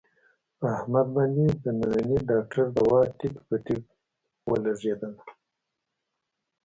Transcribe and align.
په 0.57 0.65
احمد 0.77 1.07
باندې 1.15 1.45
د 1.63 1.65
ننني 1.79 2.17
ډاکټر 2.29 2.65
دوا 2.77 2.99
ټیک 3.17 3.35
په 3.47 3.55
ټیک 3.65 3.83
ولږېدله. 4.49 5.09